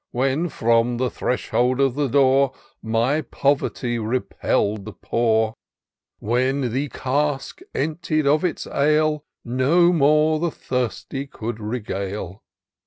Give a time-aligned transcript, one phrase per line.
[0.09, 2.53] When, from the threshold of the door.
[2.81, 5.53] My poverty repell'd the poor;
[6.17, 12.41] When the cask, emptied of its ale, No more the thirsty could regale.